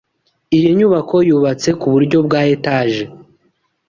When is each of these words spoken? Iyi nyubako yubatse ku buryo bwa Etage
Iyi 0.57 0.69
nyubako 0.77 1.15
yubatse 1.27 1.69
ku 1.79 1.87
buryo 1.93 2.17
bwa 2.25 2.41
Etage 2.55 3.01